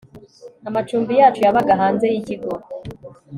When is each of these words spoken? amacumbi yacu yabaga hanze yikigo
amacumbi 0.69 1.13
yacu 1.21 1.39
yabaga 1.45 1.73
hanze 1.81 2.05
yikigo 2.13 2.49